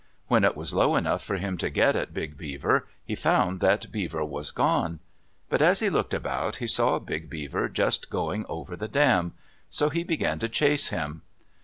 When 0.29 0.43
it 0.43 0.57
was 0.57 0.73
low 0.73 0.95
enough 0.95 1.23
for 1.23 1.35
him 1.35 1.59
to 1.59 1.69
get 1.69 1.95
at 1.95 2.11
Big 2.11 2.35
Beaver, 2.35 2.87
he 3.05 3.13
found 3.13 3.59
that 3.59 3.91
Beaver 3.91 4.25
was 4.25 4.49
gone. 4.49 4.99
But 5.47 5.61
as 5.61 5.79
he 5.79 5.91
looked 5.91 6.15
about, 6.15 6.55
he 6.55 6.65
saw 6.65 6.97
Big 6.97 7.29
Beaver 7.29 7.69
just 7.69 8.09
going 8.09 8.43
over 8.49 8.75
the 8.75 8.87
dam. 8.87 9.33
So 9.69 9.89
he 9.91 10.03
began 10.03 10.39
to 10.39 10.49
chase 10.49 10.89
him. 10.89 11.21